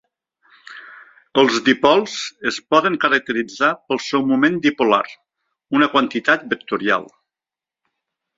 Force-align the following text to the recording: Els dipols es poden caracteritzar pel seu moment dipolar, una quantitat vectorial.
Els 1.41 1.59
dipols 1.67 2.15
es 2.51 2.57
poden 2.73 2.97
caracteritzar 3.03 3.69
pel 3.91 4.01
seu 4.07 4.25
moment 4.33 4.57
dipolar, 4.65 5.03
una 5.81 5.91
quantitat 5.95 6.49
vectorial. 6.57 7.07